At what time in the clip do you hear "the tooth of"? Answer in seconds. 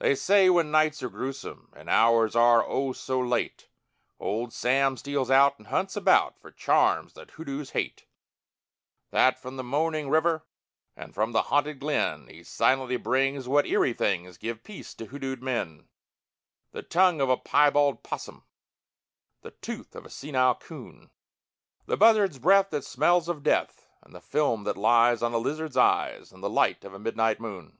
19.40-20.04